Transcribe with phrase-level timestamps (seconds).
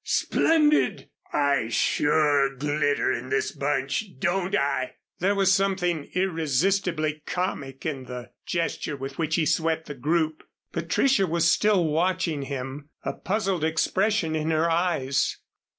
[0.03, 1.11] Splendid.
[1.31, 8.31] I sure glitter in this bunch, don't I?" There was something irresistibly comic in the
[8.43, 10.43] gesture with which he swept the group.
[10.71, 15.37] Patricia was still watching him a puzzled expression in her eyes.